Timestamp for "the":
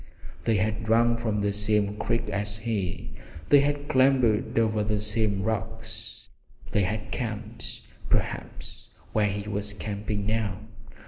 1.41-1.53, 4.83-4.99